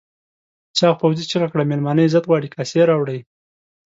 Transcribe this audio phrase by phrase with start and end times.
[0.77, 3.19] چاغ پوځي چیغه کړه مېلمانه عزت غواړي کاسې راوړئ.